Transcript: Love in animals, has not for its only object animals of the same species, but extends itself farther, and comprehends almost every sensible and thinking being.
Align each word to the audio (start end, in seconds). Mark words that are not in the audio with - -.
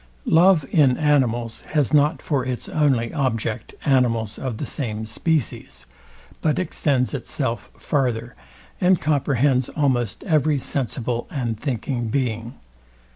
Love 0.25 0.65
in 0.71 0.97
animals, 0.97 1.61
has 1.75 1.93
not 1.93 2.23
for 2.23 2.43
its 2.43 2.67
only 2.67 3.13
object 3.13 3.75
animals 3.85 4.39
of 4.39 4.57
the 4.57 4.65
same 4.65 5.05
species, 5.05 5.85
but 6.41 6.57
extends 6.57 7.13
itself 7.13 7.69
farther, 7.77 8.33
and 8.81 8.99
comprehends 8.99 9.69
almost 9.69 10.23
every 10.23 10.57
sensible 10.57 11.27
and 11.29 11.59
thinking 11.59 12.07
being. 12.07 12.55